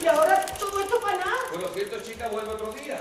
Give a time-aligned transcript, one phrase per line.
[0.00, 1.36] Y ahora todo esto para nada.
[1.50, 3.00] Pues lo siento, chica, vuelve otro día.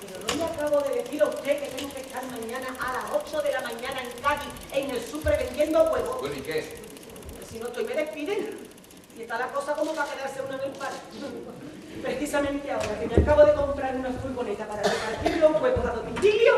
[0.00, 3.24] Pero no le acabo de decir a usted que tengo que estar mañana a las
[3.24, 6.20] 8 de la mañana en Cádiz, en el súper vendiendo huevos.
[6.20, 6.78] Bueno, ¿y qué?
[7.48, 8.58] Si no estoy, me despiden.
[9.16, 10.96] Y está la cosa como para quedarse uno en el paro.
[12.02, 16.54] Precisamente ahora que me acabo de comprar una furgoneta para repartir los huevos a domicilio,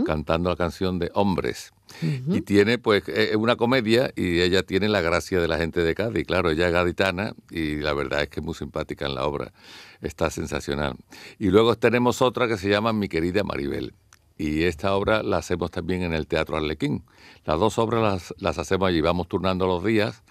[0.05, 1.71] cantando la canción de Hombres.
[2.01, 5.95] Y tiene, pues, es una comedia y ella tiene la gracia de la gente de
[5.95, 6.25] Cádiz.
[6.25, 9.53] Claro, ella es gaditana y la verdad es que es muy simpática en la obra.
[10.01, 10.95] Está sensacional.
[11.39, 13.93] Y luego tenemos otra que se llama Mi querida Maribel.
[14.37, 17.05] Y esta obra la hacemos también en el Teatro Arlequín.
[17.45, 20.23] Las dos obras las, las hacemos allí, vamos turnando los días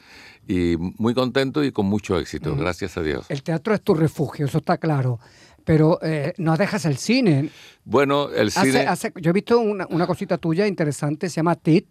[0.46, 3.26] y muy contentos y con mucho éxito, gracias a Dios.
[3.30, 5.18] El teatro es tu refugio, eso está claro.
[5.64, 7.50] Pero eh, no dejas el cine.
[7.84, 8.80] Bueno, el Hace- cine...
[8.86, 11.86] hace- yo he visto una, una cosita tuya interesante, se llama TIT.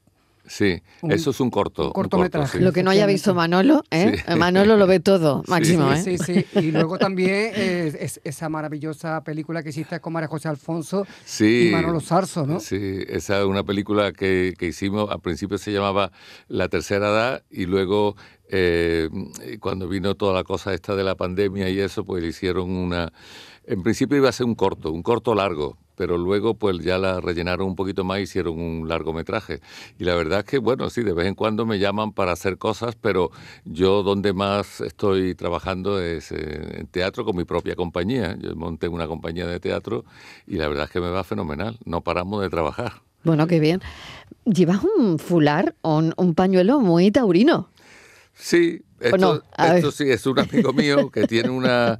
[0.46, 1.88] Sí, un- eso es un corto.
[1.88, 2.58] un cortometraje.
[2.58, 2.64] sí.
[2.66, 4.22] Lo que no haya visto Manolo, ¿eh?
[4.28, 4.36] Sí.
[4.36, 6.02] Manolo lo ve todo, Máximo, ¿eh?
[6.04, 6.60] Sí, sí, sí.
[6.60, 11.70] Y luego también eh, es- esa maravillosa película que hiciste con María José Alfonso Sí.
[11.70, 12.60] y Manolo Sarso, ¿no?
[12.60, 16.12] Sí, esa es una película que, que hicimos, al principio se llamaba
[16.50, 18.18] La Tercera Edad y luego
[18.56, 19.10] eh,
[19.60, 23.12] cuando vino toda la cosa esta de la pandemia y eso, pues le hicieron una...
[23.66, 27.20] En principio iba a ser un corto, un corto largo, pero luego pues ya la
[27.20, 29.60] rellenaron un poquito más hicieron un largometraje.
[29.98, 32.58] Y la verdad es que, bueno, sí, de vez en cuando me llaman para hacer
[32.60, 33.32] cosas, pero
[33.66, 38.38] yo donde más estoy trabajando es en teatro con mi propia compañía.
[38.40, 40.06] Yo monté una compañía de teatro
[40.46, 41.80] y la verdad es que me va fenomenal.
[41.86, 43.02] No paramos de trabajar.
[43.24, 43.82] Bueno, qué bien.
[44.46, 47.70] Llevas un fular, un, un pañuelo muy taurino.
[48.34, 49.92] Sí, esto, no?
[49.92, 52.00] Sí, es un amigo mío que tiene una...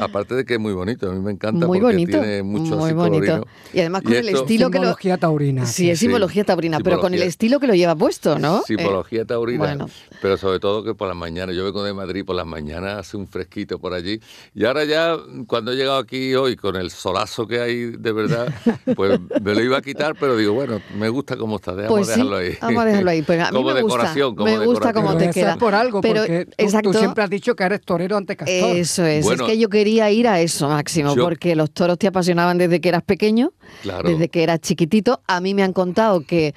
[0.00, 2.18] Aparte de que es muy bonito, a mí me encanta Muy porque bonito.
[2.20, 3.46] tiene mucho muy bonito.
[3.72, 4.82] Y además con el esto- estilo que lo.
[4.84, 5.66] Simbología taurina.
[5.66, 7.28] Sí, es Sí, simbología taurina, pero con el simbología.
[7.28, 8.62] estilo que lo lleva puesto, ¿no?
[8.66, 9.86] Simbología Eh, taurina, bueno.
[10.20, 13.16] pero sobre todo que por las mañanas, yo vengo de Madrid, por las mañanas hace
[13.16, 14.20] un fresquito por allí.
[14.54, 18.52] Y ahora ya, cuando he llegado aquí hoy con el solazo que hay de verdad,
[18.96, 22.06] pues me lo iba a quitar, pero digo, bueno, me gusta cómo está, dejamos Pues
[22.08, 22.56] sí, dejarlo ahí.
[22.60, 23.22] vamos a dejarlo ahí.
[23.22, 25.04] Pues a mí como me gusta, decoración, como me gusta decoración.
[25.06, 25.52] cómo te queda.
[25.52, 26.92] es por algo, Pero, porque tú- exacto.
[26.92, 28.76] tú, siempre has dicho que eres torero ante castor.
[28.76, 31.98] Eso es, Bueno, es que yo quería ir a eso, Máximo, yo- porque los toros
[31.98, 34.08] te apasionaban desde que eras pequeño, Claro.
[34.08, 35.20] desde que eras chiquitito.
[35.26, 36.54] A mí me han contado que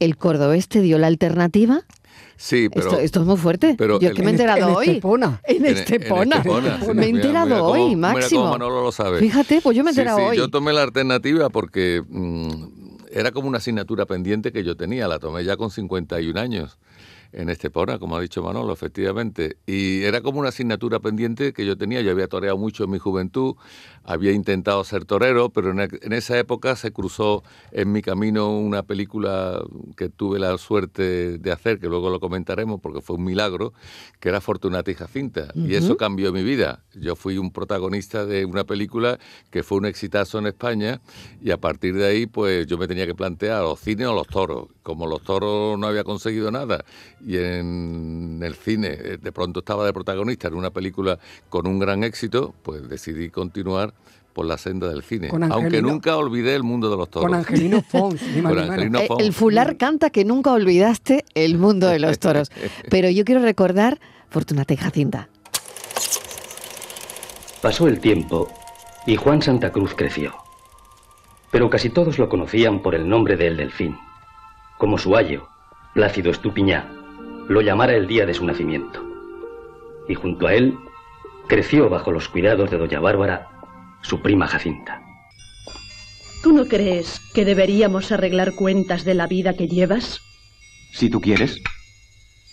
[0.00, 1.80] el cordobés te dio la alternativa.
[2.38, 2.88] Sí, pero...
[2.90, 3.76] esto, esto es muy fuerte.
[3.78, 4.88] pero yo es el- que me he en- enterado en hoy.
[4.88, 5.40] Estepona.
[5.44, 6.36] En En- en Estepona.
[6.36, 8.40] Estepona, sí, me he mira, enterado mira cómo- hoy, mira Máximo.
[8.42, 9.20] cómo Manolo lo sabe.
[9.20, 10.36] Fíjate, pues yo me he enterado sí, hoy.
[10.36, 12.50] Yo tomé la alternativa porque mm,
[13.10, 16.76] era como una asignatura pendiente que yo tenía, la tomé ya con 51 años
[17.32, 19.58] en Estepona, como ha dicho Manolo, efectivamente.
[19.66, 22.00] Y era como una asignatura pendiente que yo tenía.
[22.00, 23.56] Yo había toreado mucho en mi juventud,
[24.06, 28.82] había intentado ser torero, pero en, en esa época se cruzó en mi camino una
[28.82, 29.62] película
[29.96, 33.72] que tuve la suerte de hacer, que luego lo comentaremos porque fue un milagro,
[34.20, 35.48] que era Fortunata y Jacinta.
[35.54, 36.84] Y eso cambió mi vida.
[36.94, 39.18] Yo fui un protagonista de una película
[39.50, 41.00] que fue un exitazo en España
[41.42, 44.26] y a partir de ahí pues yo me tenía que plantear los cines o los
[44.26, 44.68] toros.
[44.82, 46.84] Como los toros no había conseguido nada
[47.24, 51.78] y en el cine eh, de pronto estaba de protagonista en una película con un
[51.78, 53.94] gran éxito, pues decidí continuar
[54.36, 55.28] por la senda del cine.
[55.28, 57.26] Con Aunque nunca olvidé el mundo de los toros.
[57.26, 58.58] Con Angelino Fons, Con.
[58.58, 62.50] Angelino Eh, el fular canta que nunca olvidaste el mundo de los toros.
[62.90, 63.98] Pero yo quiero recordar
[64.28, 65.30] Fortunata y Jacinta.
[67.62, 68.50] Pasó el tiempo
[69.06, 70.34] y Juan Santa Cruz creció.
[71.50, 73.96] Pero casi todos lo conocían por el nombre de El Delfín,
[74.76, 75.48] como su ayo,
[75.94, 76.92] Plácido Estupiñá,
[77.48, 79.02] lo llamara el día de su nacimiento.
[80.10, 80.76] Y junto a él
[81.48, 83.55] creció bajo los cuidados de doña Bárbara,
[84.06, 85.02] su prima Jacinta.
[86.42, 90.20] ¿Tú no crees que deberíamos arreglar cuentas de la vida que llevas?
[90.92, 91.58] Si tú quieres.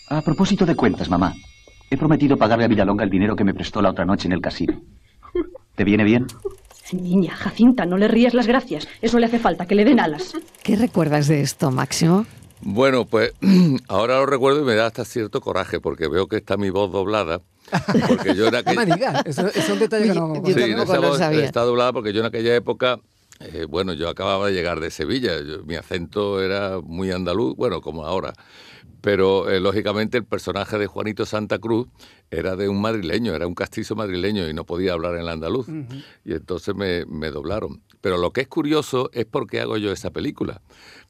[0.10, 1.36] A propósito de cuentas, mamá.
[1.92, 4.42] He prometido pagarle a Villalonga el dinero que me prestó la otra noche en el
[4.42, 4.82] casino.
[5.76, 6.26] ¿Te viene bien?
[6.92, 8.88] Niña, Jacinta, no le rías las gracias.
[9.02, 10.34] Eso le hace falta, que le den alas.
[10.64, 12.26] ¿Qué recuerdas de esto, Máximo?
[12.66, 13.34] Bueno, pues
[13.88, 16.92] ahora lo recuerdo y me da hasta cierto coraje porque veo que está mi voz
[16.92, 17.42] doblada.
[18.08, 18.86] Porque yo en aquella...
[18.86, 20.34] me digas, eso, eso es un detalle que no...
[20.46, 21.46] Sí, tampoco esa voz sabía.
[21.46, 23.00] está doblada porque yo en aquella época,
[23.40, 27.82] eh, bueno, yo acababa de llegar de Sevilla, yo- mi acento era muy andaluz, bueno,
[27.82, 28.34] como ahora.
[29.02, 31.88] Pero eh, lógicamente el personaje de Juanito Santa Cruz
[32.32, 35.68] era de un madrileño, era un castizo madrileño y no podía hablar en el andaluz.
[36.24, 37.82] Y entonces me, me doblaron.
[38.00, 40.62] Pero lo que es curioso es por qué hago yo esa película.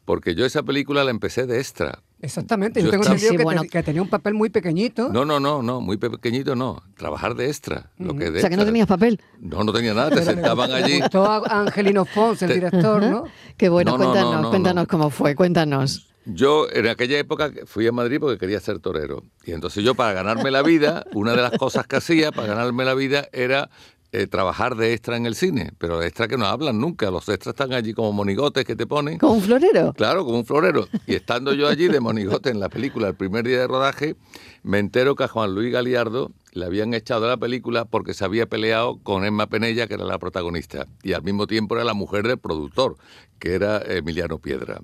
[0.05, 1.99] Porque yo esa película la empecé de extra.
[2.21, 3.61] Exactamente, Yo yo tengo estaba- entendido Sí, que, bueno.
[3.63, 5.09] te- que tenía un papel muy pequeñito.
[5.09, 6.81] No, no, no, no, muy pequeñito no.
[6.97, 7.91] Trabajar de extra.
[7.97, 9.19] Lo que de O sea, que no tenías papel.
[9.39, 10.99] No, no tenía nada, te pero sentaban le allí.
[11.01, 13.23] gustó a Angelino Fons, el Te- director, ¿no?
[13.57, 14.87] Qué bueno, No, no, no, cuéntanos, no, cuéntanos no.
[14.87, 16.07] cómo fue, cuéntanos.
[16.25, 19.23] Yo en aquella época fui a Madrid porque quería ser torero.
[19.45, 22.85] Y entonces yo para ganarme la vida, una de las cosas que hacía para ganarme
[22.85, 23.69] la vida era
[24.15, 25.71] eh, trabajar de extra en el cine.
[25.79, 27.09] Pero de extra que no hablan nunca.
[27.09, 29.17] Los extras están allí como monigotes que te ponen.
[29.17, 29.91] ¿Como un florero?
[29.93, 30.87] Claro, como un florero.
[31.07, 34.15] Y estando yo allí de monigote en la película, el primer día de rodaje,
[34.61, 38.23] me entero que a Juan Luis Galiardo le habían echado de la película porque se
[38.23, 40.85] había peleado con Emma Penella, que era la protagonista.
[41.01, 42.97] Y al mismo tiempo era la mujer del productor,
[43.39, 44.79] que era Emiliano Piedra.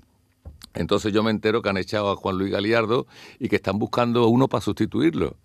[0.74, 3.06] Entonces yo me entero que han echado a Juan Luis Galiardo
[3.38, 5.36] y que están buscando uno para sustituirlo.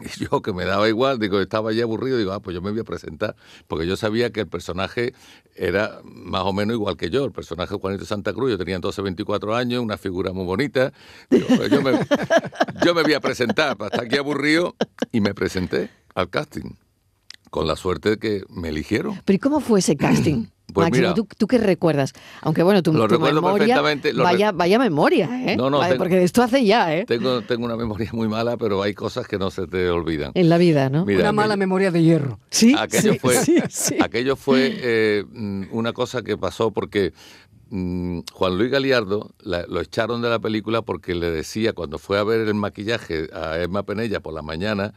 [0.20, 2.70] Y yo, que me daba igual, digo, estaba ya aburrido, digo, ah, pues yo me
[2.70, 3.36] voy a presentar,
[3.66, 5.14] porque yo sabía que el personaje
[5.54, 9.02] era más o menos igual que yo, el personaje Juanito Santa Cruz, yo tenía entonces
[9.02, 10.92] 24 años, una figura muy bonita,
[11.30, 11.92] digo, pues yo, me,
[12.84, 14.74] yo me voy a presentar, para estar aquí aburrido,
[15.12, 16.76] y me presenté al casting,
[17.50, 19.20] con la suerte de que me eligieron.
[19.24, 20.46] ¿Pero y cómo fue ese casting?
[20.72, 21.14] Pues Máximo, mira.
[21.14, 22.12] ¿tú, tú qué recuerdas?
[22.42, 25.56] Aunque bueno, tu, Lo tu recuerdo memoria, perfectamente, lo vaya, vaya memoria, ¿eh?
[25.56, 27.04] No, no, Vale, tengo- porque esto hace ya, ¿eh?
[27.06, 30.32] Tengo, tengo una memoria muy mala, pero hay cosas que no se te olvidan.
[30.34, 31.04] En la vida, ¿no?
[31.04, 32.38] Mira, Una mala memoria de hierro.
[32.50, 33.96] Sí, aquello sí, fue, sí, sí.
[34.00, 37.12] aquello fue eh, mm, una cosa que pasó porque
[37.70, 42.18] mm, Juan Luis Galiardo la- lo echaron de la película porque le decía, cuando fue
[42.18, 44.94] a ver el maquillaje a Emma Penella por la mañana,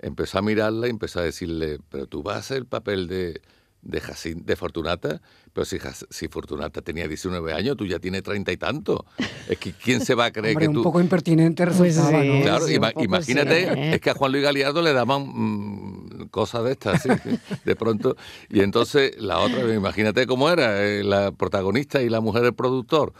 [0.00, 3.40] empezó a mirarla y empezó a decirle, pero tú vas a hacer el papel de,
[3.82, 5.20] de, Jacin- de Fortunata,
[5.52, 5.78] pero si,
[6.10, 9.06] si Fortunata tenía 19 años, tú ya tienes treinta y tanto.
[9.48, 10.82] Es que ¿quién se va a creer Hombre, que un tú...
[10.82, 12.28] poco impertinente Pues resultaba, sí.
[12.28, 12.42] ¿no?
[12.42, 13.94] Claro, sí, un ima- poco imagínate, sí, ¿eh?
[13.94, 17.08] es que a Juan Luis Galiardo le daban mm, cosas de estas, ¿sí?
[17.64, 18.16] de pronto.
[18.50, 23.12] Y entonces la otra, imagínate cómo era, eh, la protagonista y la mujer del productor.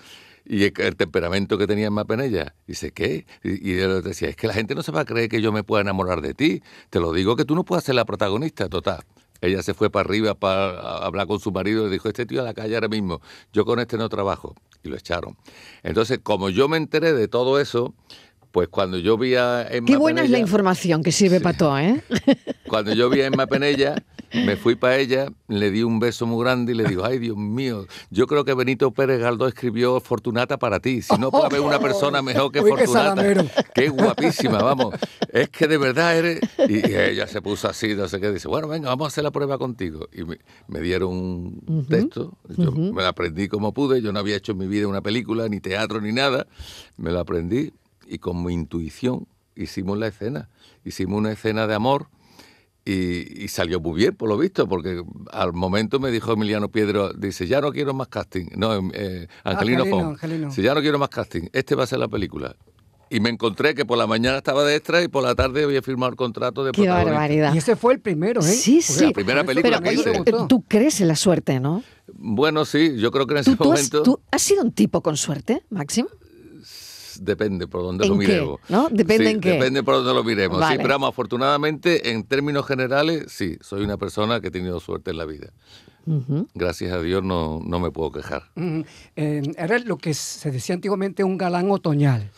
[0.50, 2.54] Y el, temperamento que tenía Emma Penella.
[2.66, 3.26] Dice, ¿qué?
[3.44, 5.52] Y, y él decía, es que la gente no se va a creer que yo
[5.52, 6.62] me pueda enamorar de ti.
[6.88, 9.02] Te lo digo que tú no puedes ser la protagonista, total.
[9.40, 12.40] Ella se fue para arriba para hablar con su marido y le dijo, este tío
[12.40, 13.20] a la calle ahora mismo,
[13.52, 14.55] yo con este no trabajo.
[14.82, 15.37] Y lo echaron.
[15.82, 17.94] Entonces, como yo me enteré de todo eso,
[18.52, 21.79] pues cuando yo vi a Emma Qué buena es la información que sirve para todo,
[21.79, 22.02] ¿eh?
[22.69, 23.96] cuando yo vi a Emma Penella,
[24.32, 27.36] me fui para ella, le di un beso muy grande y le digo, ay Dios
[27.36, 31.02] mío, yo creo que Benito Pérez Galdós escribió Fortunata para ti.
[31.02, 33.44] Si no puede haber una persona mejor que Uy, Fortunata.
[33.75, 34.94] Qué guapísima, vamos.
[35.32, 36.40] Es que de verdad eres...
[36.69, 39.25] Y, y ella se puso así, no sé qué, dice, bueno, venga, vamos a hacer
[39.25, 40.08] la prueba contigo.
[40.12, 44.36] Y me, me dieron un texto, yo me lo aprendí como pude, yo no había
[44.36, 46.46] hecho en mi vida una película, ni teatro, ni nada.
[46.96, 47.72] Me lo aprendí
[48.06, 50.49] y con mi intuición hicimos la escena.
[50.85, 52.08] Hicimos una escena de amor
[52.88, 57.12] y, y salió muy bien, por lo visto, porque al momento me dijo Emiliano Piedro,
[57.12, 58.47] dice, ya no quiero más casting.
[58.57, 60.12] No, em, eh, Angelino, Angelino, Fon.
[60.14, 60.49] Angelino.
[60.49, 62.57] Dice, ya no quiero más casting, este va a ser la película.
[63.11, 65.83] Y me encontré que por la mañana estaba de extra y por la tarde había
[65.83, 67.54] firmado el contrato de Qué barbaridad.
[67.54, 68.45] Y ese fue el primero, ¿eh?
[68.45, 69.04] Sí, sí.
[69.04, 70.47] la primera película Pero que hice.
[70.49, 71.83] tú crees en la suerte, ¿no?
[72.14, 74.73] Bueno, sí, yo creo que en ese ¿Tú, tú has, momento tú has sido un
[74.73, 76.09] tipo con suerte, Máximo?
[77.25, 78.26] Depende por dónde ¿En lo qué?
[78.26, 78.60] miremos.
[78.68, 78.88] ¿No?
[78.90, 79.50] Depende Sí, en qué.
[79.52, 80.60] Depende por dónde lo miremos.
[80.60, 80.76] Vale.
[80.76, 85.10] Sí, pero vamos, afortunadamente, en términos generales, sí, soy una persona que he tenido suerte
[85.10, 85.52] en la vida.
[86.54, 88.44] Gracias a Dios no, no me puedo quejar.
[88.54, 88.80] Mm,
[89.16, 92.30] eh, era lo que se decía antiguamente un galán otoñal.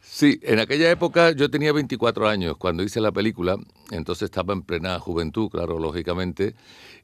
[0.00, 3.58] Sí, en aquella época yo tenía 24 años cuando hice la película,
[3.90, 6.54] entonces estaba en plena juventud, claro, lógicamente,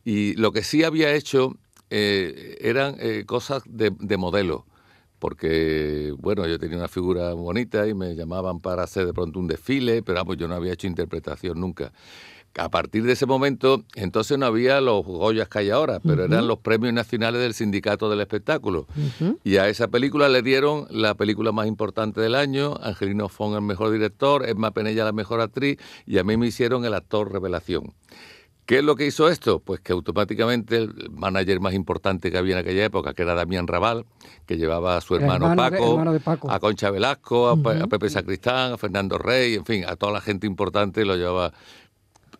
[0.04, 1.54] y lo que sí había hecho
[1.90, 4.64] eh, eran eh, cosas de, de modelo,
[5.24, 9.46] porque, bueno, yo tenía una figura bonita y me llamaban para hacer de pronto un
[9.46, 11.94] desfile, pero vamos, yo no había hecho interpretación nunca.
[12.58, 16.46] A partir de ese momento, entonces no había los Goyas que hay ahora, pero eran
[16.46, 18.86] los premios nacionales del Sindicato del Espectáculo.
[19.44, 23.62] Y a esa película le dieron la película más importante del año, Angelino Fon el
[23.62, 27.94] mejor director, Emma Penella la mejor actriz, y a mí me hicieron el actor revelación.
[28.66, 29.60] ¿Qué es lo que hizo esto?
[29.60, 33.66] Pues que automáticamente el manager más importante que había en aquella época, que era Damián
[33.66, 34.06] Raval,
[34.46, 36.50] que llevaba a su hermano, de- Paco, hermano de Paco.
[36.50, 37.52] a Concha Velasco, a,
[37.82, 41.52] a Pepe Sacristán, a Fernando Rey, en fin, a toda la gente importante lo llevaba.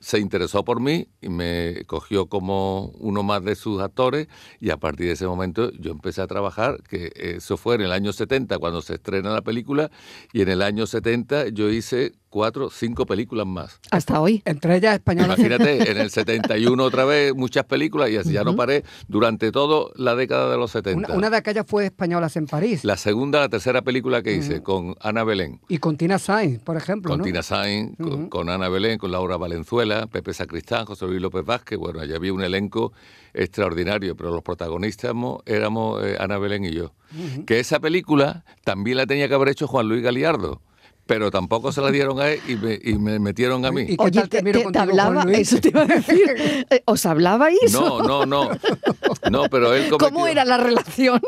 [0.00, 4.28] Se interesó por mí y me cogió como uno más de sus actores
[4.61, 7.93] y a partir de ese momento yo empecé a trabajar, que eso fue en el
[7.93, 9.90] año 70 cuando se estrena la película
[10.35, 13.79] y en el año 70 yo hice cuatro, cinco películas más.
[13.93, 14.43] Hasta hoy.
[14.45, 15.38] Entre ellas españolas.
[15.38, 19.93] Imagínate, en el 71 otra vez muchas películas y así ya no paré durante toda
[19.95, 21.07] la década de los 70.
[21.07, 22.83] Una, una de aquellas fue Españolas en París.
[22.83, 25.61] La segunda, la tercera película que hice con Ana Belén.
[25.69, 27.09] Y con Tina Sainz, por ejemplo.
[27.09, 27.25] Con ¿no?
[27.25, 27.97] Tina Sainz,
[28.31, 31.79] con, Ana Belén, con Laura Valenzuela, Pepe Sacristán, José Luis López Vázquez.
[31.79, 32.93] Bueno, allá había un elenco
[33.33, 36.95] extraordinario, pero los protagonistas éramos, éramos, eh, Ana Belén y yo.
[37.47, 40.61] Que esa película también la tenía que haber hecho Juan Luis Galiardo,
[41.06, 43.82] pero tampoco se la dieron a él y me, y me metieron a mí.
[43.82, 46.34] ¿Y qué Oye, tal te, hablaba, eso te iba a decir.
[46.70, 47.73] Eh, ¿Os hablabais?
[47.73, 48.50] No, no, no.
[49.30, 49.99] No, pero él cometió...
[50.11, 51.20] ¿Cómo era la relación?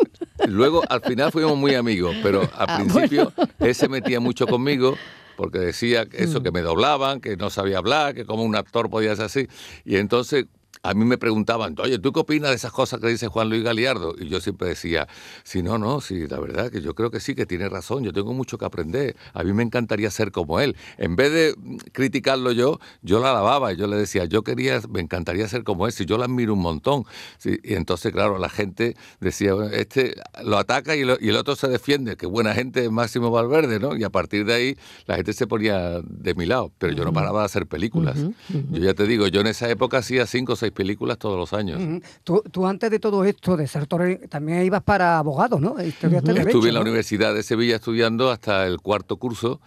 [0.47, 4.97] Luego, al final fuimos muy amigos, pero al Ah, principio él se metía mucho conmigo
[5.37, 9.15] porque decía eso, que me doblaban, que no sabía hablar, que como un actor podía
[9.15, 9.49] ser así.
[9.85, 10.47] Y entonces
[10.89, 13.63] a mí me preguntaban, oye, ¿tú qué opinas de esas cosas que dice Juan Luis
[13.63, 14.15] Galiardo?
[14.19, 15.09] Y yo siempre decía,
[15.45, 18.13] sí, no, no, sí, la verdad que yo creo que sí, que tiene razón, yo
[18.13, 20.77] tengo mucho que aprender, a mí me encantaría ser como él.
[20.99, 24.81] En vez de mm, criticarlo yo, yo la alababa y yo le decía, yo quería,
[24.89, 27.05] me encantaría ser como él, si yo la admiro un montón.
[27.39, 30.15] Sí, y entonces, claro, la gente decía, "Bueno, este
[30.45, 33.79] lo ataca y, lo- y el otro se defiende, qué buena gente es Máximo Valverde,
[33.81, 33.97] ¿no?
[33.97, 34.77] Y a partir de ahí
[35.07, 38.19] la gente se ponía de mi lado, pero yo no paraba de hacer películas.
[38.73, 41.53] Yo ya te digo, yo en esa época hacía cinco o seis películas todos los
[41.53, 41.81] años.
[42.23, 45.75] Tú, tú antes de todo esto, de ser torero, también ibas para abogado, ¿no?
[45.75, 46.83] Derecho, Estuve en la ¿no?
[46.83, 49.61] Universidad de Sevilla estudiando hasta el cuarto curso,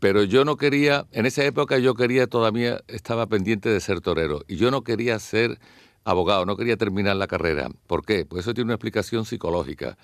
[0.00, 4.42] pero yo no quería, en esa época yo quería todavía, estaba pendiente de ser torero,
[4.48, 5.58] y yo no quería ser
[6.04, 7.68] abogado, no quería terminar la carrera.
[7.86, 8.26] ¿Por qué?
[8.26, 9.96] Pues eso tiene una explicación psicológica.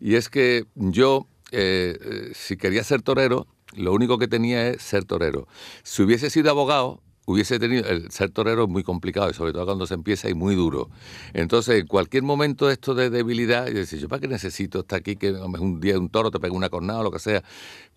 [0.00, 4.82] Y es que yo, eh, eh, si quería ser torero, lo único que tenía es
[4.82, 5.46] ser torero.
[5.82, 9.66] Si hubiese sido abogado, hubiese tenido el ser torero es muy complicado y sobre todo
[9.66, 10.88] cuando se empieza y muy duro.
[11.34, 15.16] Entonces, en cualquier momento esto de debilidad, yo decía, yo para qué necesito estar aquí
[15.16, 17.44] que un día un toro te pega una cornada o lo que sea.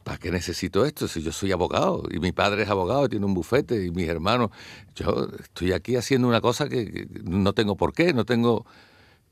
[0.04, 3.34] ¿Para qué necesito esto si yo soy abogado y mi padre es abogado, tiene un
[3.34, 4.50] bufete y mis hermanos?
[4.96, 8.66] Yo estoy aquí haciendo una cosa que no tengo por qué, no tengo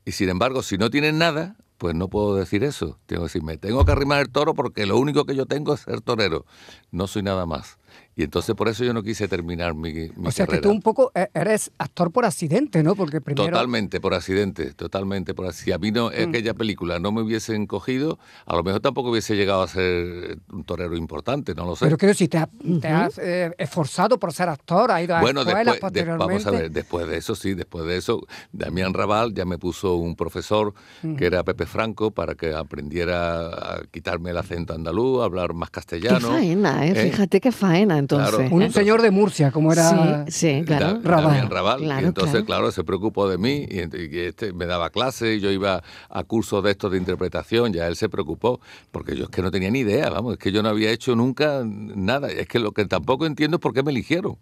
[0.06, 2.98] y sin embargo, si no tienen nada, pues no puedo decir eso.
[3.06, 5.74] Tengo que decir, me tengo que arrimar el toro porque lo único que yo tengo
[5.74, 6.46] es ser torero.
[6.90, 7.78] No soy nada más.
[8.16, 10.62] Y entonces por eso yo no quise terminar mi, mi O sea que carrera.
[10.62, 12.94] tú un poco e- eres actor por accidente, ¿no?
[12.94, 13.46] Porque primero...
[13.50, 15.64] Totalmente por accidente, totalmente por accidente.
[15.64, 16.28] Si a mí no, Mm.
[16.28, 20.64] aquella película no me hubiesen cogido, a lo mejor tampoco hubiese llegado a ser un
[20.64, 21.84] torero importante, no lo sé.
[21.86, 22.48] Pero quiero decir, te, has-
[22.80, 26.26] te has eh, esforzado por ser actor, has ido a Bueno, escuelas después, de- posteriormente.
[26.34, 28.20] vamos a ver, después de eso, sí, después de eso,
[28.52, 30.72] Damián Raval ya me puso un profesor
[31.16, 35.70] que era Pepe Franco para que aprendiera a quitarme el acento andaluz, a hablar más
[35.70, 36.28] Qué castellano.
[36.28, 36.94] faena, ¿eh?
[36.94, 38.34] Fíjate qué faena entonces.
[38.34, 38.54] Claro.
[38.54, 38.70] Un ¿eh?
[38.70, 40.24] señor de Murcia, como era...
[40.26, 40.94] Sí, sí, claro.
[40.94, 41.24] Da- Raval.
[41.26, 41.80] Damián Raval.
[41.80, 42.46] Claro, y entonces, claro.
[42.46, 42.72] claro.
[42.72, 46.72] se preocupó de mí y, este me daba clases, y yo iba a cursos de
[46.72, 48.60] estos de interpretación, ya él se preocupó,
[48.90, 51.14] porque yo es que no tenía ni idea, vamos, es que yo no había hecho
[51.16, 52.28] nunca nada.
[52.30, 54.36] Es que lo que tampoco entiendo es por qué me eligieron.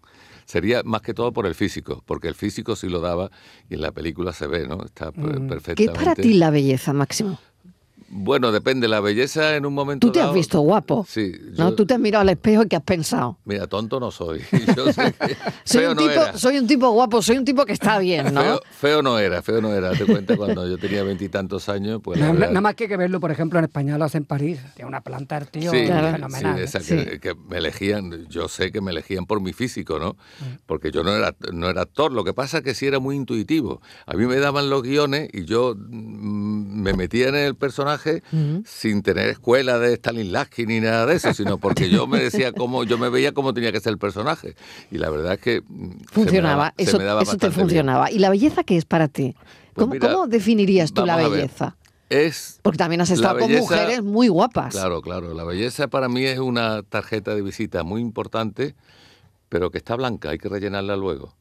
[0.47, 3.31] Sería más que todo por el físico, porque el físico sí lo daba
[3.69, 4.83] y en la película se ve, ¿no?
[4.83, 5.93] Está per- ¿Qué perfectamente.
[5.93, 7.39] es para ti la belleza, Máximo?
[8.11, 8.89] Bueno, depende.
[8.89, 11.05] La belleza en un momento Tú te has visto guapo.
[11.09, 11.33] Sí.
[11.57, 11.75] ¿no?
[11.75, 13.39] Tú te has mirado al espejo y ¿qué has pensado?
[13.45, 14.41] Mira, tonto no soy.
[14.77, 16.39] Yo sé que Soy feo un, no tipo, era.
[16.39, 18.41] soy un tipo guapo, soy un tipo que está bien, ¿no?
[18.43, 19.93] Feo, feo no era, feo no era.
[19.93, 22.97] Te cuenta cuando yo tenía veintitantos años, pues Nada, verdad- nada más que hay que
[22.97, 24.59] verlo, por ejemplo, en Españolas en París.
[24.75, 26.13] Tiene una planta el tío Sí, Claro.
[26.13, 26.57] fenomenal.
[26.57, 26.97] sí, esa Sí.
[26.97, 30.13] Que, que me elegían, yo sé que me elegían por mi físico, ¿no?
[30.41, 30.59] Mm.
[30.67, 33.17] Porque yo no era, no era actor, lo que pasa es que sí era muy
[33.17, 33.83] intuitivo.
[34.07, 37.98] A mí me daban los guiones y yo mm, me metía en el personaje
[38.65, 42.85] Sin tener escuela de Stanislavski ni nada de eso, sino porque yo me decía cómo,
[42.85, 44.55] yo me veía cómo tenía que ser el personaje.
[44.91, 47.49] Y la verdad es que mm, se me Funcionaba, se eso, me daba eso te
[47.49, 47.53] bien.
[47.61, 48.11] funcionaba.
[48.11, 49.35] ¿Y la belleza qué es para ti?
[49.75, 51.77] Pues ¿Cómo, mira, cómo definirías tú la belleza?
[52.11, 54.73] Es Porque también has estado con mujeres muy guapas.
[54.73, 55.35] Claro, claro.
[55.35, 58.75] La belleza para mí es una tarjeta de visita muy importante,
[59.49, 61.35] pero que está blanca, hay que rellenarla luego.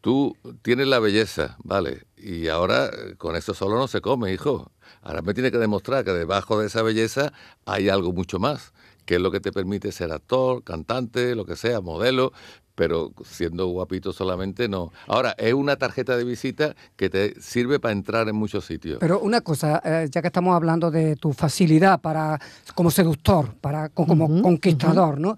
[0.00, 2.04] Tú tienes la belleza, ¿vale?
[2.16, 4.70] Y ahora eh, con eso solo no se come, hijo.
[5.02, 7.32] Ahora me tiene que demostrar que debajo de esa belleza
[7.66, 8.72] hay algo mucho más,
[9.04, 12.32] que es lo que te permite ser actor, cantante, lo que sea, modelo.
[12.74, 14.92] pero siendo guapito solamente no.
[15.08, 18.98] Ahora, es una tarjeta de visita que te sirve para entrar en muchos sitios.
[19.00, 22.38] Pero una cosa, eh, ya que estamos hablando de tu facilidad para
[22.76, 25.36] como seductor, para co- como conquistador, ¿no?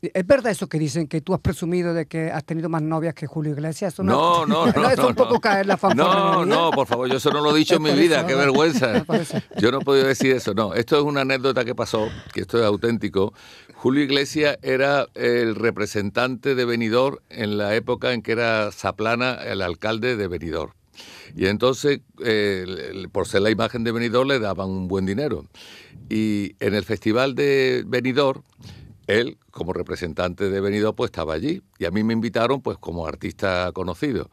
[0.00, 3.14] ¿Es verdad eso que dicen que tú has presumido de que has tenido más novias
[3.14, 3.92] que Julio Iglesias?
[3.92, 4.88] Eso No, no, no.
[4.90, 5.40] eso no, un poco no.
[5.40, 8.18] caer la No, no, por favor, yo eso no lo he dicho en mi vida,
[8.18, 8.38] eso, qué ¿no?
[8.38, 9.04] vergüenza.
[9.58, 10.72] Yo no he podido decir eso, no.
[10.74, 13.34] Esto es una anécdota que pasó, que esto es auténtico.
[13.74, 19.60] Julio Iglesias era el representante de Benidorm en la época en que era Zaplana el
[19.60, 20.72] alcalde de Benidorm.
[21.36, 25.44] Y entonces, eh, por ser la imagen de Benidorm, le daban un buen dinero.
[26.08, 28.42] Y en el festival de Benidorm,
[29.06, 31.62] él, como representante de Benidorm, pues estaba allí.
[31.78, 34.30] Y a mí me invitaron, pues, como artista conocido.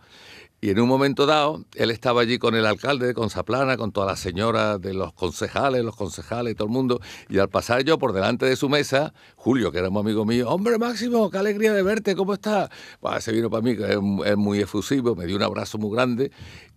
[0.63, 4.11] Y en un momento dado, él estaba allí con el alcalde, con Saplana, con todas
[4.11, 7.01] las señoras de los concejales, los concejales, todo el mundo.
[7.29, 10.47] Y al pasar yo por delante de su mesa, Julio, que era un amigo mío,
[10.49, 12.69] hombre Máximo, qué alegría de verte, ¿cómo estás?
[12.99, 16.31] Pues se vino para mí, que es muy efusivo, me dio un abrazo muy grande.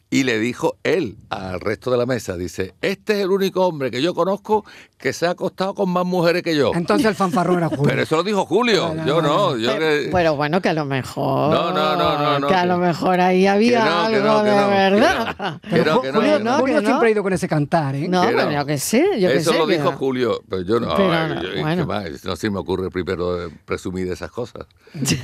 [0.08, 3.90] Y le dijo él al resto de la mesa, dice, este es el único hombre
[3.90, 4.64] que yo conozco
[5.04, 6.70] que se ha acostado con más mujeres que yo.
[6.74, 7.84] Entonces el fanfarrón era Julio.
[7.84, 10.08] Pero eso lo dijo Julio, Bueno, yo no, yo Pero- que...
[10.10, 11.52] Bueno, bueno, que a lo mejor.
[11.54, 14.16] No, no, no, no, no, Que a que- lo mejor ahí había que no, que
[14.16, 15.60] algo no, que de no, que verdad.
[15.70, 16.58] Pero Que no, Ju- que no, Julio, que no.
[16.58, 16.86] Julio Que no.
[16.88, 18.08] siempre ha ido con ese cantar, ¿eh?
[18.08, 18.56] No, Que bueno, no.
[18.60, 19.58] yo que sé, yo que Eso sé.
[19.58, 20.96] lo que- dijo Julio, pero yo no.
[20.96, 21.86] Pero ay, no, yo- ¿qué bueno.
[21.86, 22.24] más?
[22.24, 24.64] No se me ocurre primero eh, presumir esas cosas.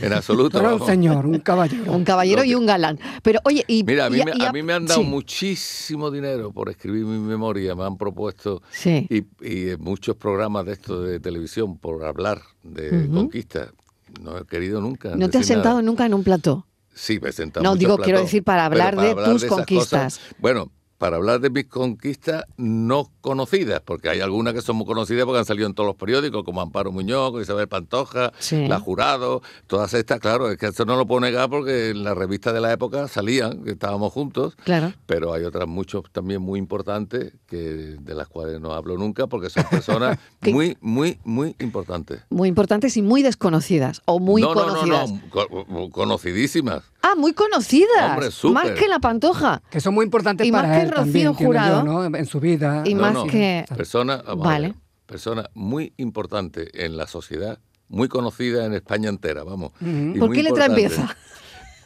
[0.03, 0.59] En absoluto.
[0.59, 1.91] Pero era un señor, un caballero.
[1.91, 2.99] Un caballero que- y un galán.
[3.23, 3.83] Pero oye, y.
[3.83, 6.69] Mira, a mí, y- me, y a mí me han dado sí, muchísimo dinero por
[6.69, 9.07] escribir mi memoria, me han propuesto Sí.
[9.09, 13.15] y, muchos programas de esto de televisión por hablar de Ujú.
[13.15, 13.73] conquista.
[14.21, 15.11] No he querido nunca.
[15.17, 15.55] ¿No te has nada.
[15.63, 16.67] sentado nunca en un plató?
[16.95, 20.19] Sí, me he sentado No, digo, quiero decir, para hablar de tus conquistas.
[20.19, 24.85] cosas- bueno, para hablar de mis conquistas no conocidas, porque hay algunas que son muy
[24.85, 28.69] conocidas porque han salido en todos los periódicos, como Amparo Muñoz, Isabel Pantoja, Sí.
[28.69, 32.13] La Jurado, todas estas, claro, es que eso no lo puedo negar porque en la
[32.13, 34.93] revista de la época salían, que estábamos juntos, Claro.
[35.07, 37.57] pero hay otras muchos también muy importantes que
[37.99, 42.21] de las cuales no hablo nunca porque son personas muy, muy, muy importantes.
[42.29, 44.03] Muy importantes y muy desconocidas.
[44.05, 45.11] O muy no, conocidas.
[45.11, 46.83] No, no, no, co- conocidísimas.
[47.03, 48.11] Ah, muy conocidas.
[48.13, 48.65] Hombre, súper.
[48.65, 49.63] Más que la pantoja.
[49.71, 51.83] Que son muy importantes Y más que él Rocío también, entiendo yo, Jurado.
[51.85, 52.17] ¿no?
[52.17, 52.83] En su vida.
[52.85, 53.27] Y No, más no.
[53.27, 53.65] que.
[53.75, 54.69] Persona, Vale.
[54.69, 54.77] ver,
[55.07, 59.73] persona muy importante en la sociedad, muy conocida en España entera, vamos.
[60.19, 61.17] ¿Por qué letra empieza?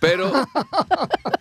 [0.01, 0.31] Pero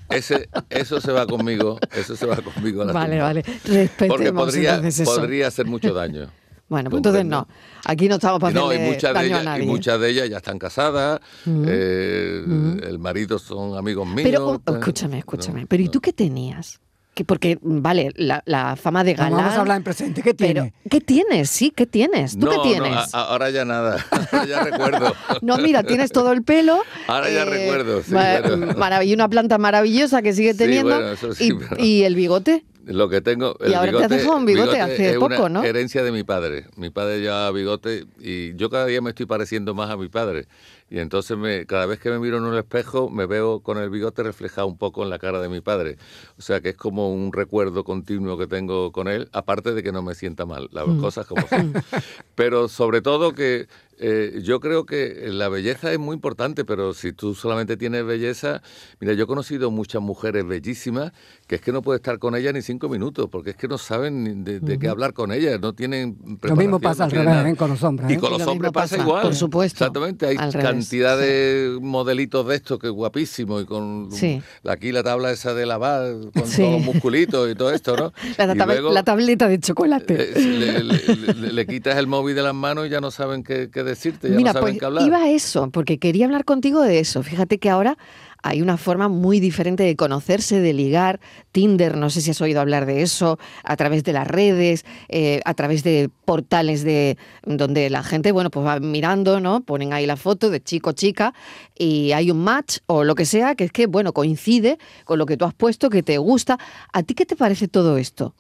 [0.10, 3.26] ese, eso se va conmigo, eso se va conmigo a la Vale, tumba.
[3.26, 3.44] vale.
[3.44, 5.16] Porque Respetemos podría, entonces eso.
[5.20, 6.28] podría hacer mucho daño.
[6.70, 7.48] Bueno, pues entonces no.
[7.86, 9.64] Aquí no estamos para Y no, y hacerle muchas, de daño a ellas, nadie.
[9.64, 11.66] y muchas de ellas ya están casadas, Ujú.
[11.68, 12.78] eh, Ujú.
[12.88, 14.22] el marido son amigos míos.
[14.24, 14.76] Pero, oh, tal.
[14.78, 15.62] escúchame, escúchame.
[15.62, 15.92] No, Pero ¿y no.
[15.92, 16.80] tú qué tenías?
[17.14, 19.38] Que porque, vale, la, la fama de No, galán...
[19.38, 20.24] vamos a hablar en presente.
[20.24, 20.74] ¿Qué Pero, tiene?
[20.90, 21.48] ¿qué tienes?
[21.50, 22.34] Sí, ¿qué tienes?
[22.40, 23.14] ¿Tú no, qué no, tienes?
[23.14, 25.14] a- a- ahora ya nada, ahora ya recuerdo.
[25.44, 26.82] No, mira, tienes todo el pelo.
[27.08, 29.04] Ahora ya recuerdo, sí, bueno.
[29.04, 30.90] y una planta maravillosa que sigue Sí, teniendo.
[30.96, 32.64] bueno, eso sí, y, pero- y el bigote.
[32.86, 33.56] Lo que tengo.
[33.66, 35.64] Y ahora te has dejado un bigote hace es poco, una ¿no?
[35.64, 36.66] Herencia de mi padre.
[36.76, 40.48] Mi padre llevaba bigote y yo cada día me estoy pareciendo más a mi padre.
[40.90, 43.90] Y entonces me, cada vez que me miro en un espejo me veo con el
[43.90, 45.98] bigote reflejado un poco en la cara de mi padre.
[46.38, 49.92] O sea que es como un recuerdo continuo que tengo con él, aparte de que
[49.92, 51.00] no me sienta mal, las Mm.
[51.00, 51.74] cosas como son.
[52.36, 53.68] Pero sobre todo que
[54.00, 58.62] eh, yo creo que la belleza es muy importante, pero si tú solamente tienes belleza,
[59.00, 61.12] mira, yo he conocido muchas mujeres bellísimas
[61.48, 63.78] que es que no puedes estar con ellas ni cinco minutos, porque es que no
[63.78, 67.54] saben de, de qué hablar con ellas, no tienen Lo mismo pasa no al revés.
[67.54, 67.56] ¿eh?
[67.56, 68.10] con los hombres.
[68.10, 68.18] Y ¿eh?
[68.20, 69.22] con los Lo hombres pasa, pasa, igual.
[69.22, 70.38] por supuesto, Exactamente, hay
[70.74, 71.26] al revés, cantidad sí.
[71.26, 74.42] de modelitos de estos que guapísimos y con Sí.
[74.68, 76.62] aquí la tabla esa de lavar con Sí.
[76.62, 78.14] todos los musculitos y todo esto, ¿no?
[78.38, 80.32] La, Y tab- luego, la tableta de chocolate.
[80.36, 83.44] eh, le, le- le- le quitas el móvil de las manos y ya no saben
[83.44, 85.06] qué, qué decirte, ya Mira, no saben pues qué hablar.
[85.08, 87.24] iba a eso, porque quería hablar contigo de eso.
[87.24, 87.98] Fíjate que ahora
[88.44, 91.20] hay una forma muy diferente de conocerse, de ligar.
[91.52, 95.40] Tinder, no sé si has oído hablar de eso, a través de las redes, eh,
[95.46, 99.62] a través de portales de donde la gente, bueno, pues va mirando, ¿no?
[99.62, 101.34] Ponen ahí la foto de chico, chica,
[101.78, 105.26] y hay un match o lo que sea, que es que, bueno, coincide con lo
[105.26, 106.60] que tú has puesto, que te gusta.
[106.92, 108.36] ¿A ti qué te parece todo esto?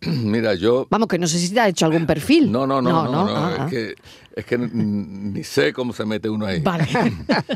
[0.06, 2.50] Mira, yo Vamos, que no sé si te ha hecho algún perfil.
[2.52, 3.64] No, no, no, no, no, Ah, ah.
[3.66, 3.94] es, que,
[4.36, 6.60] es que ni sé cómo se mete uno ahí.
[6.60, 6.86] Vale,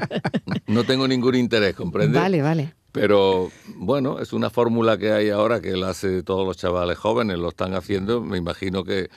[0.67, 2.21] No tengo ningún interés, ¿comprendes?
[2.21, 2.75] vale, vale.
[2.93, 7.39] Pero bueno, es una fórmula que hay ahora que la hace todos los chavales jóvenes,
[7.39, 9.09] lo están haciendo, me imagino que...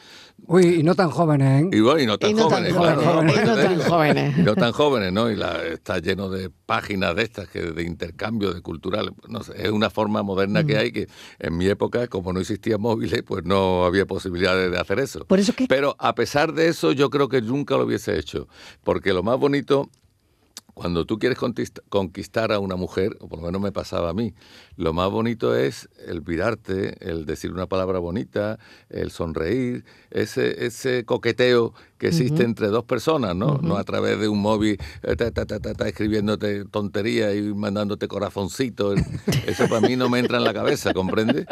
[0.48, 1.70] Uy, y no tan jóvenes, ¿eh?
[1.74, 4.38] Y bueno, y no tan Y no tan jóvenes, claro, no tan jóvenes.
[4.38, 5.30] Y no tan jóvenes, ¿no?
[5.30, 9.54] Y la, está lleno de páginas de estas, que de intercambio, de cultural, no sé,
[9.58, 10.68] es una forma moderna Mm.
[10.68, 11.08] que hay que
[11.40, 15.26] en mi época, como no existían móviles, pues no había posibilidades de hacer eso.
[15.26, 18.48] Por eso que Pero a pesar de eso, yo creo que nunca lo hubiese hecho,
[18.84, 19.90] porque lo más bonito
[20.76, 21.40] cuando tú quieres
[21.90, 24.36] conquistar a una mujer, o por lo menos me pasaba a mí,
[24.76, 28.60] lo más bonito es el mirarte, el decir una palabra bonita,
[28.90, 33.60] el sonreír, ese, ese coqueteo que existe entre dos personas, ¿no?
[33.62, 39.00] No a través de un móvil eh, ta, ta, ta, escribiéndote tonterías y mandándote corazoncitos.
[39.48, 41.46] Eso para mí no me entra en la cabeza, ¿comprende?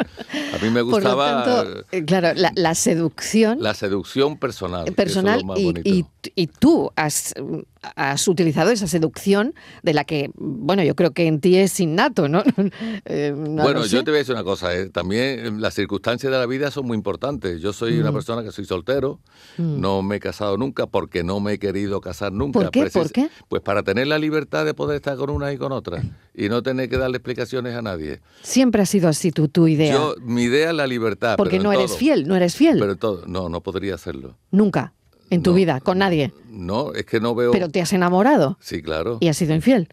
[0.52, 4.86] A mí me Por lo gustaba tanto, eh, claro, la, la seducción la seducción personal.
[4.86, 6.04] es personal más y, y-
[6.36, 7.34] y tú has,
[7.96, 12.28] has utilizado esa seducción de la que, bueno, yo creo que en ti es innato,
[12.28, 12.42] ¿no?
[13.06, 13.90] Eh, no bueno, sé.
[13.96, 16.70] yo te voy a decir una cosa, eh, también eh, las circunstancias de la vida
[16.70, 17.60] son muy importantes.
[17.60, 18.00] Yo soy Mm.
[18.00, 19.20] una persona que soy soltero,
[19.58, 22.58] no me he casado nunca porque no me he querido casar nunca.
[22.60, 22.80] ¿Por qué?
[22.82, 23.28] Precis- ¿Por qué?
[23.48, 26.02] Pues para tener la libertad de poder estar con una y con otra
[26.34, 28.20] y no tener que darle explicaciones a nadie.
[28.42, 29.92] Siempre ha sido así tu, tu idea.
[29.92, 31.36] Yo, mi idea es la libertad.
[31.36, 31.98] porque pero no eres todo.
[31.98, 32.78] fiel, no eres fiel.
[32.78, 34.36] Pero en todo, no, no podría hacerlo.
[34.50, 34.92] Nunca.
[35.30, 35.56] En tu No.
[35.56, 36.32] vida, con nadie.
[36.50, 37.50] No, es que no veo...
[37.52, 39.18] Pero te has enamorado Sí, claro.
[39.20, 39.88] y has sido infiel.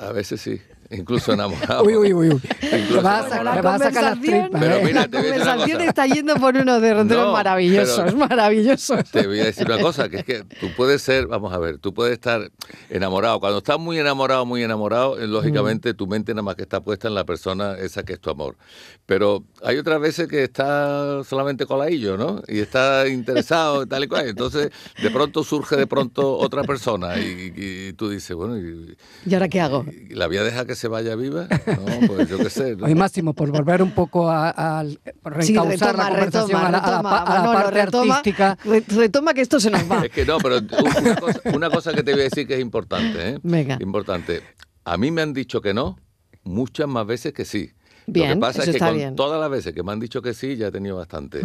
[0.00, 0.60] A veces sí.
[0.90, 1.84] Incluso enamorado.
[1.84, 4.20] Uy, uy, uy, Le vas a, vas sacar las conversación-
[4.50, 4.60] tripas.
[4.60, 4.82] Pero ¿eh?
[4.84, 8.14] mira, la te voy a decir una conversación está yendo por unos derroteros No, maravillosos,
[8.28, 9.10] maravillosos.
[9.10, 11.78] Te voy a decir una cosa, que es que tú puedes ser, vamos a ver,
[11.78, 12.50] tú puedes estar
[12.88, 13.38] enamorado.
[13.40, 17.08] Cuando estás muy enamorado, muy enamorado, eh, lógicamente tu mente nada más que está puesta
[17.08, 18.56] en la persona esa que es tu amor.
[19.04, 22.42] Pero hay otras veces que está solamente coladillo, ¿no?
[22.48, 24.28] Y está interesado, tal y cual.
[24.28, 24.70] Entonces,
[25.02, 28.96] de pronto surge de pronto otra persona y, y tú dices, bueno, ¿y,
[29.26, 29.84] ¿Y ahora qué hago?
[30.10, 31.46] la voy a dejar que se vaya viva?
[31.66, 32.74] No, pues yo qué sé.
[32.76, 32.86] ¿no?
[32.86, 34.48] Oye, Máximo, por volver un poco a,
[34.80, 37.00] a Sí, reencauzar retoma, la conversación retoma, a la, a la a
[37.34, 38.58] la Manolo, parte retoma, artística.
[38.64, 40.04] re- retoma que esto se nos va.
[40.06, 42.60] Es que no, pero una cosa, una cosa que te voy a decir que es
[42.60, 43.38] importante, ¿eh?
[43.42, 43.76] Venga.
[43.80, 44.40] Importante.
[44.84, 45.98] A mí me han dicho que no
[46.44, 47.72] muchas más veces que sí.
[48.08, 49.14] Lo Bien, que pasa eso es que con bien.
[49.16, 51.42] todas las veces que me han dicho que sí, ya he tenido bastante.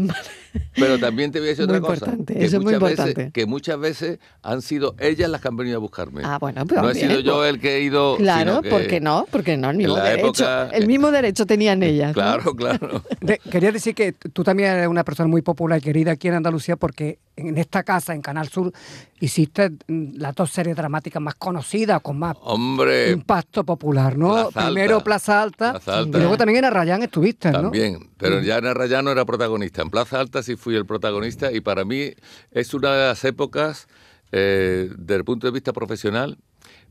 [0.75, 2.05] Pero también te voy a decir Muy otra cosa.
[2.05, 3.13] importante, que eso es muy muchas importante.
[3.19, 6.21] Veces, que muchas veces han sido ellas las que han venido a buscarme.
[6.23, 8.15] Ah, bueno, pero no he sido yo pues, el que he ido.
[8.17, 9.25] Claro, sino que- ¿por qué no?
[9.29, 10.27] Porque no, el mismo derecho.
[10.27, 12.07] época- el mismo derecho tenían ellas.
[12.09, 12.13] ¿no?
[12.13, 13.03] Claro, claro.
[13.21, 16.35] De- quería decir que tú también eres una persona muy popular y querida aquí en
[16.35, 18.71] Andalucía porque en esta casa, en Canal Sur,
[19.19, 24.29] hiciste mm, las dos series dramáticas más conocidas, con más Hombre, impacto popular, ¿no?
[24.33, 24.65] Plaza Alta.
[24.67, 26.17] Primero Plaza Alta, Plaza Alta.
[26.17, 27.63] y luego también en Arrayán estuviste, ¿no?
[27.63, 29.81] También, pero ya en Arrayano era protagonista.
[29.81, 32.13] En Plaza Alta sí fui el protagonista y para mí
[32.51, 33.87] es una de las épocas,
[34.31, 36.37] eh, desde el punto de vista profesional,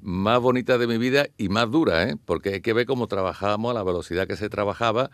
[0.00, 2.16] más bonitas de mi vida y más dura, ¿eh?
[2.24, 5.10] porque hay que ver cómo trabajábamos, la velocidad que se trabajaba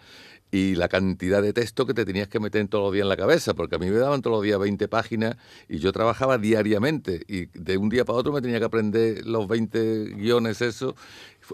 [0.50, 3.16] y la cantidad de texto que te tenías que meter todos los días en la
[3.16, 5.36] cabeza, porque a mí me daban todos los días 20 páginas
[5.68, 9.46] y yo trabajaba diariamente y de un día para otro me tenía que aprender los
[9.46, 10.94] 20 guiones, eso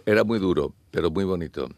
[0.07, 1.69] era muy duro, pero muy bonito.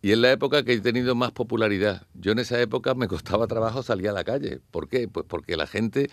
[0.00, 2.02] Y es la época que he tenido más popularidad.
[2.14, 4.60] Yo en esa época me costaba trabajo salir a la calle.
[4.70, 5.08] ¿Por qué?
[5.08, 6.08] Pues porque la gente,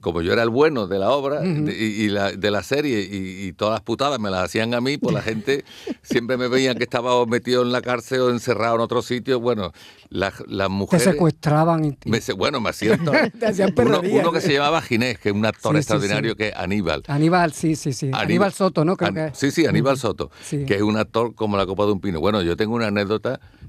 [0.00, 3.46] como yo era el bueno de la obra de- y, la- de la serie y,
[3.48, 5.64] y todas las putadas me las hacían a mí, pues la gente
[6.02, 9.40] siempre me veían que estaba metido en la cárcel o encerrado en otro sitio.
[9.40, 9.72] Bueno,
[10.10, 11.04] las, las Te mujeres...
[11.04, 11.84] secuestraban.
[11.86, 13.00] y- me se- bueno, me hacían...
[13.40, 13.74] Te hacían
[14.12, 16.36] uno, que se llamaba Ginés, que es un actor Sí, extraordinario sí.
[16.36, 17.02] que es Aníbal.
[17.08, 18.10] Aníbal, sí, sí, sí.
[18.12, 18.96] Aníbal, Soto, ¿no?
[18.96, 19.98] Creo An- que Sí, sí, Aníbal.
[19.98, 22.20] Soto, que es un actor como la copa de un pino.
[22.20, 23.23] Bueno, yo tengo una anécdota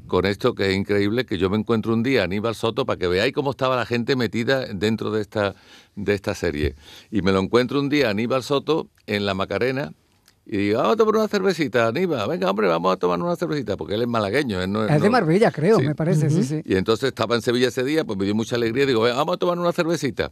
[0.07, 2.97] con esto que es increíble, que yo me encuentro un día a Aníbal Soto para
[2.99, 5.55] que veáis cómo estaba la gente metida dentro de esta,
[5.95, 6.75] de esta serie.
[7.11, 9.93] Y me lo encuentro un día a Aníbal Soto en la Macarena
[10.45, 13.77] y digo, vamos a tomar una cervecita, Aníbal, venga hombre, vamos a tomar una cervecita,
[13.77, 14.61] porque él es malagueño.
[14.61, 15.87] él no Es de no- Marbella, creo, Sí.
[15.87, 16.61] me parece, sí, sí.
[16.63, 18.85] y entonces estaba en Sevilla ese día, pues me dio mucha alegría.
[18.85, 20.31] Digo, "Venga, vamos a tomar una cervecita.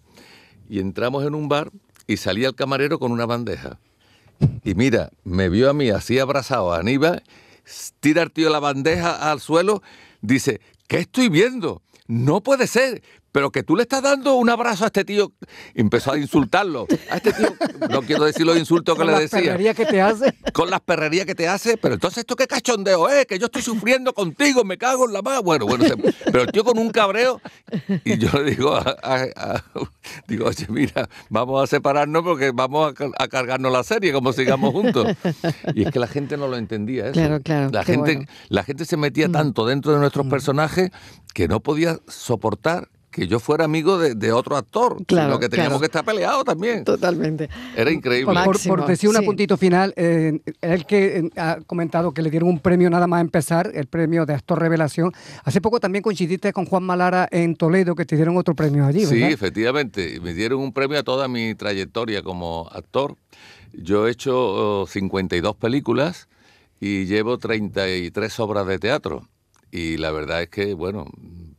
[0.69, 1.71] Y entramos en un bar
[2.05, 3.79] y salía el camarero con una bandeja.
[4.63, 7.23] Y mira, me vio a mí así abrazado a Aníbal,
[7.99, 9.81] tira el tío la bandeja al suelo,
[10.21, 11.81] dice, ¿qué estoy viendo?
[12.07, 13.01] No puede ser.
[13.33, 15.33] Pero que tú le estás dando un abrazo a este tío.
[15.73, 16.87] Empezó a insultarlo.
[17.09, 17.49] A este tío,
[17.89, 20.33] no quiero decir los insultos que Con le las decía perrerías que te hace.
[20.53, 23.63] con las perrerías que te hace, pero entonces esto qué cachondeo es, que yo estoy
[23.63, 25.41] sufriendo contigo, me cago en la más.
[25.41, 25.97] Bueno, bueno, se-
[26.31, 27.41] pero el tío con un cabreo,
[28.05, 29.63] y yo le digo, a- a- a-
[30.27, 34.31] digo, oye, mira, vamos a separarnos porque vamos a, car- a cargarnos la serie como
[34.31, 35.07] sigamos juntos.
[35.73, 37.13] Y es que la gente no lo entendía eso.
[37.13, 38.31] Claro, claro, La gente, bueno.
[38.49, 40.91] la gente se metía tanto dentro de nuestros personajes
[41.33, 45.47] que no podía soportar que yo fuera amigo de, de otro actor, Claro, sino que
[45.47, 45.79] teníamos claro.
[45.79, 46.83] que estar peleados también.
[46.83, 47.49] Totalmente.
[47.75, 48.25] Era increíble.
[48.25, 49.21] Por, Máximo, por decir un sí.
[49.25, 53.21] puntito final, eh, el que eh, ha comentado que le dieron un premio nada más
[53.21, 55.13] empezar, el premio de actor revelación.
[55.43, 59.05] Hace poco también coincidiste con Juan Malara en Toledo, que te dieron otro premio allí,
[59.05, 60.19] Sí, efectivamente.
[60.21, 63.15] Me dieron un premio a toda mi trayectoria como actor.
[63.73, 66.27] Yo he hecho oh, 52 películas
[66.79, 69.27] y llevo 33 obras de teatro.
[69.71, 71.05] Y la verdad es que, bueno,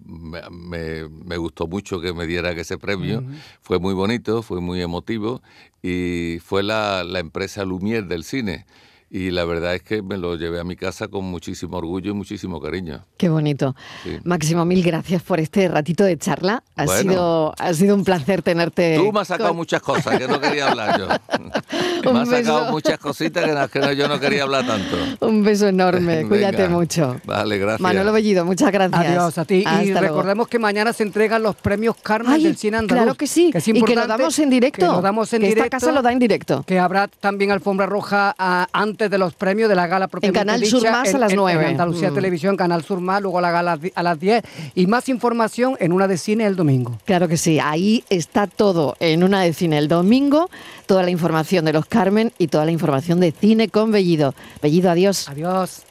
[0.05, 3.25] me, me, gustó mucho que me dieran ese premio.
[3.61, 5.43] Fue muy bonito, fue muy emotivo
[5.83, 8.67] y fue la, la empresa Lumière del cine
[9.15, 12.15] y la verdad es que me lo llevé a mi casa con muchísimo orgullo y
[12.15, 13.05] muchísimo cariño.
[13.17, 13.77] Qué bonito.
[14.25, 16.65] Máximo, mil gracias por este ratito de charla.
[16.75, 18.97] Ha, sido, ha sido un placer tenerte.
[18.97, 21.07] Tú me has sacado muchas cosas que no quería hablar yo.
[22.13, 24.97] me has sacado muchas cositas que, que yo no quería hablar tanto.
[25.25, 27.21] Un beso enorme, cuídate mucho.
[27.25, 27.81] Vale, gracias.
[27.83, 29.01] Manolo Bellido, muchas gracias.
[29.01, 29.65] Adiós a ti.
[29.85, 33.05] y recordemos que mañana se entregan los premios Carmen del Cine Andaluz.
[33.05, 34.81] Claro que sí, y que lo damos en directo.
[34.81, 35.63] Que lo damos en directo.
[35.63, 36.65] Esta casa lo da en directo.
[36.67, 38.35] Que habrá también alfombra roja
[38.73, 41.63] antes de los premios de la gala propiamente En Canal Sur Más a las 9.
[41.63, 42.15] En, Andalucía mm.
[42.15, 44.43] Televisión, Canal Sur Más, luego la gala a las 10.
[44.75, 46.99] Y más información en una de cine el domingo.
[47.05, 50.51] Claro que sí, ahí está todo en una de cine el domingo,
[50.87, 54.35] toda la información de los Carmen y toda la información de cine con Bellido.
[54.63, 55.29] Bellido, adiós.
[55.29, 55.83] Adiós.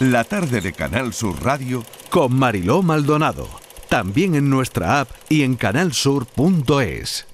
[0.00, 3.48] La tarde de Canal Sur Radio con Mariló Maldonado.
[3.88, 7.27] También en nuestra app y en canalsur.es.